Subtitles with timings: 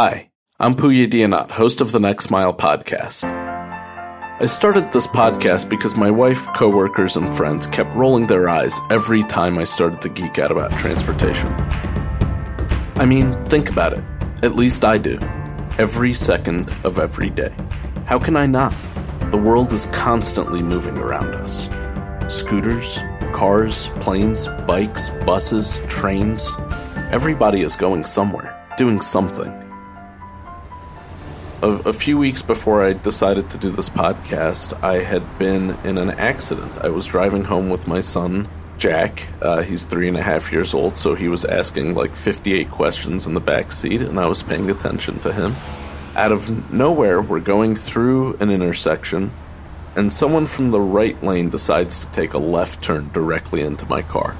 [0.00, 0.30] Hi,
[0.60, 3.24] I'm Puya Dianat, host of the Next Mile podcast.
[3.24, 9.24] I started this podcast because my wife, coworkers, and friends kept rolling their eyes every
[9.24, 11.52] time I started to geek out about transportation.
[12.94, 14.04] I mean, think about it.
[14.44, 15.18] At least I do.
[15.78, 17.52] Every second of every day.
[18.06, 18.72] How can I not?
[19.32, 21.68] The world is constantly moving around us.
[22.32, 23.02] Scooters,
[23.32, 26.52] cars, planes, bikes, buses, trains.
[27.10, 29.67] Everybody is going somewhere, doing something
[31.62, 35.98] a, a, few weeks before I decided to do this podcast, I had been in
[35.98, 36.78] an accident.
[36.78, 38.48] I was driving home with my son,
[38.78, 39.26] Jack.
[39.42, 43.26] Uh, he's three and a half years old, so he was asking like 58 questions
[43.26, 45.56] in the back seat, and I was paying attention to him.
[46.14, 49.32] Out of nowhere, we're going through an intersection,
[49.96, 54.02] and someone from the right lane decides to take a left turn directly into my
[54.02, 54.36] car.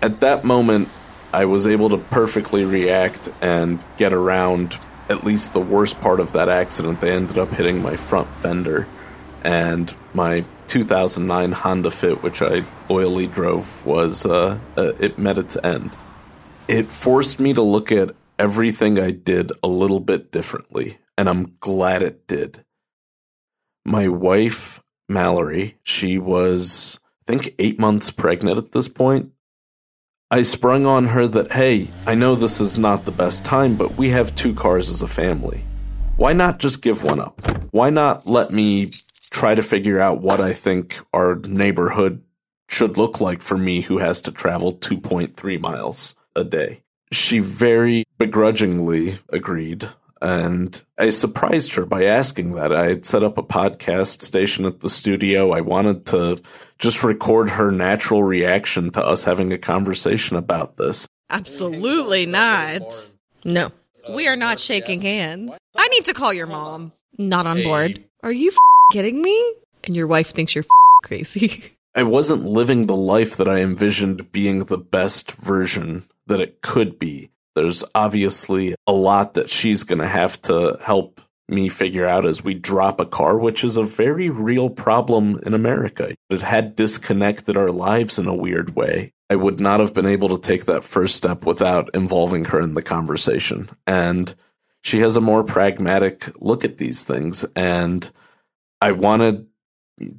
[0.00, 0.88] At that moment,
[1.32, 4.78] I was able to perfectly react and get around
[5.08, 7.00] at least the worst part of that accident.
[7.00, 8.86] They ended up hitting my front fender
[9.42, 15.56] and my 2009 Honda Fit, which I oily drove, was uh, uh, it met its
[15.62, 15.96] end.
[16.66, 21.56] It forced me to look at everything I did a little bit differently, and I'm
[21.60, 22.64] glad it did.
[23.84, 29.32] My wife, Mallory, she was, I think, eight months pregnant at this point,
[30.30, 33.96] I sprung on her that, hey, I know this is not the best time, but
[33.96, 35.64] we have two cars as a family.
[36.16, 37.40] Why not just give one up?
[37.70, 38.90] Why not let me
[39.30, 42.22] try to figure out what I think our neighborhood
[42.68, 46.82] should look like for me who has to travel 2.3 miles a day?
[47.10, 49.88] She very begrudgingly agreed.
[50.20, 52.72] And I surprised her by asking that.
[52.72, 55.52] I had set up a podcast station at the studio.
[55.52, 56.40] I wanted to
[56.78, 61.06] just record her natural reaction to us having a conversation about this.
[61.30, 62.82] Absolutely not.
[63.44, 65.52] No, uh, we are not shaking hands.
[65.76, 66.92] I need to call your mom.
[67.18, 68.02] Not on board.
[68.22, 68.52] Are you
[68.92, 69.54] kidding me?
[69.84, 70.64] And your wife thinks you're
[71.02, 71.64] crazy.
[71.94, 76.98] I wasn't living the life that I envisioned being the best version that it could
[76.98, 82.24] be there's obviously a lot that she's going to have to help me figure out
[82.24, 86.14] as we drop a car, which is a very real problem in America.
[86.30, 89.12] It had disconnected our lives in a weird way.
[89.28, 92.74] I would not have been able to take that first step without involving her in
[92.74, 93.68] the conversation.
[93.88, 94.32] And
[94.84, 97.44] she has a more pragmatic look at these things.
[97.56, 98.08] And
[98.80, 99.48] I wanted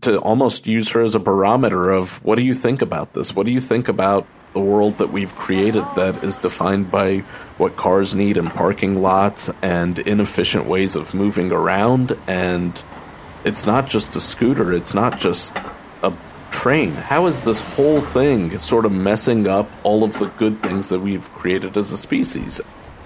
[0.01, 3.33] to almost use her as a barometer of what do you think about this?
[3.33, 7.19] What do you think about the world that we've created that is defined by
[7.57, 12.17] what cars need and parking lots and inefficient ways of moving around.
[12.27, 12.81] And
[13.43, 15.55] it's not just a scooter, it's not just
[16.03, 16.13] a
[16.51, 16.91] train.
[16.91, 20.99] How is this whole thing sort of messing up all of the good things that
[20.99, 22.59] we've created as a species?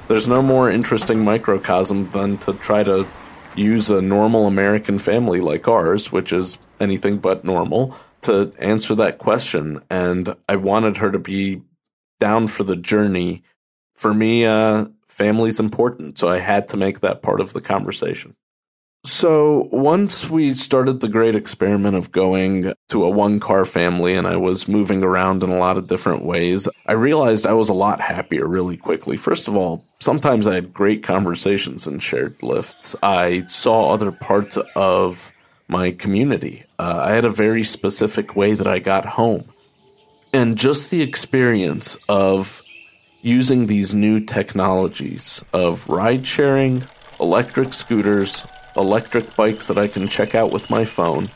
[0.08, 3.08] There's no more interesting microcosm than to try to
[3.56, 9.18] use a normal American family like ours, which is anything but normal to answer that
[9.18, 11.62] question, and I wanted her to be
[12.20, 13.44] down for the journey.
[13.96, 18.36] For me, uh, family's important, so I had to make that part of the conversation.
[19.06, 24.26] So once we started the great experiment of going to a one car family and
[24.26, 27.74] I was moving around in a lot of different ways, I realized I was a
[27.74, 29.18] lot happier really quickly.
[29.18, 32.96] First of all, sometimes I had great conversations in shared lifts.
[33.04, 35.33] I saw other parts of
[35.74, 36.64] my community.
[36.78, 39.46] Uh, I had a very specific way that I got home.
[40.32, 42.62] And just the experience of
[43.24, 46.84] using these new technologies of ride sharing,
[47.20, 48.46] electric scooters,
[48.76, 51.28] electric bikes that I can check out with my phone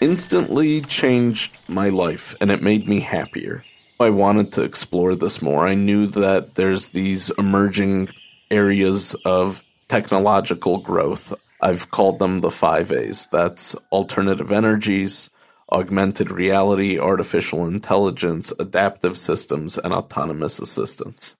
[0.00, 3.62] instantly changed my life and it made me happier.
[4.00, 5.66] I wanted to explore this more.
[5.66, 8.08] I knew that there's these emerging
[8.50, 11.32] areas of technological growth.
[11.66, 13.26] I've called them the five A's.
[13.32, 15.28] That's alternative energies,
[15.72, 21.34] augmented reality, artificial intelligence, adaptive systems, and autonomous assistance.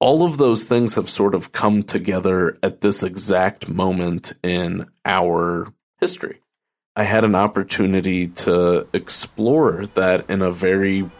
[0.00, 5.72] All of those things have sort of come together at this exact moment in our
[5.98, 6.40] history.
[6.94, 11.10] I had an opportunity to explore that in a very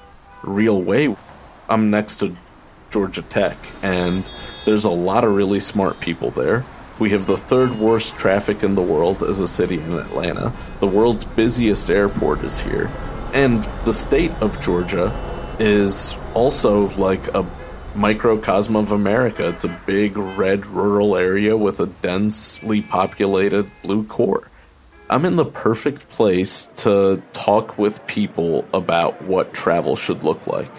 [0.42, 1.16] real way.
[1.70, 2.36] I'm next to
[2.90, 4.28] Georgia Tech, and
[4.66, 6.66] there's a lot of really smart people there.
[6.98, 10.52] We have the third worst traffic in the world as a city in Atlanta.
[10.80, 12.90] The world's busiest airport is here.
[13.32, 15.12] And the state of Georgia
[15.58, 17.44] is also like a
[17.96, 19.48] microcosm of America.
[19.48, 24.48] It's a big red rural area with a densely populated blue core.
[25.10, 30.70] I'm in the perfect place to talk with people about what travel should look like.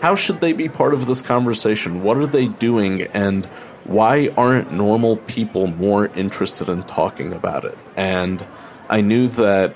[0.00, 2.02] How should they be part of this conversation?
[2.02, 3.02] What are they doing?
[3.02, 3.46] And
[3.84, 7.78] why aren't normal people more interested in talking about it?
[7.96, 8.46] And
[8.88, 9.74] I knew that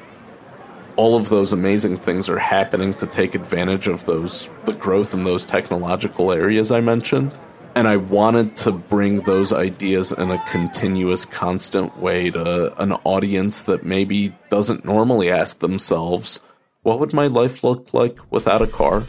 [0.96, 5.25] all of those amazing things are happening to take advantage of those the growth in
[5.25, 7.38] those technological areas I mentioned.
[7.75, 13.62] And I wanted to bring those ideas in a continuous, constant way to an audience
[13.64, 16.40] that maybe doesn't normally ask themselves,
[16.82, 19.05] what would my life look like without a car?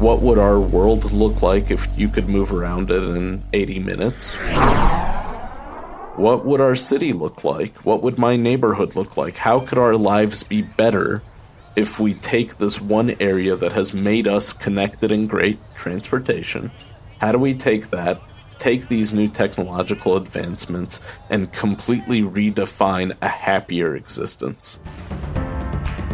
[0.00, 4.36] What would our world look like if you could move around it in 80 minutes?
[6.16, 7.76] What would our city look like?
[7.84, 9.36] What would my neighborhood look like?
[9.36, 11.22] How could our lives be better
[11.76, 16.70] if we take this one area that has made us connected and great transportation?
[17.20, 18.22] How do we take that,
[18.56, 24.78] take these new technological advancements, and completely redefine a happier existence?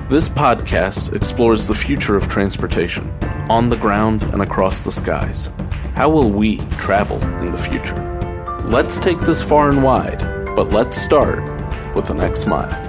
[0.09, 3.17] This podcast explores the future of transportation
[3.49, 5.51] on the ground and across the skies.
[5.95, 8.03] How will we travel in the future?
[8.65, 10.19] Let's take this far and wide,
[10.57, 11.43] but let's start
[11.95, 12.86] with the next mile.